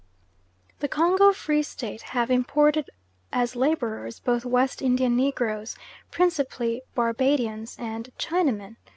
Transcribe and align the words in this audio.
The 0.79 0.87
Congo 0.87 1.31
Free 1.31 1.61
State 1.61 2.01
have 2.17 2.31
imported 2.31 2.89
as 3.31 3.55
labourers 3.55 4.19
both 4.19 4.45
West 4.45 4.81
Indian 4.81 5.15
negroes 5.15 5.75
principally 6.09 6.81
Barbadians 6.95 7.77
and 7.77 8.11
Chinamen. 8.17 8.77